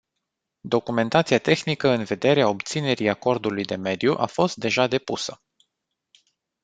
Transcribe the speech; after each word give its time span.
Documentația 0.67 1.39
tehnică 1.39 1.89
în 1.89 2.03
vederea 2.03 2.49
obținerii 2.49 3.09
acordului 3.09 3.63
de 3.63 3.75
mediu 3.75 4.13
a 4.17 4.25
fost 4.25 4.55
deja 4.57 4.87
depusă. 4.87 5.41